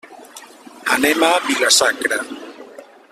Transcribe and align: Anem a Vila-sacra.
Anem 0.95 1.25
a 1.27 1.29
Vila-sacra. 1.49 2.19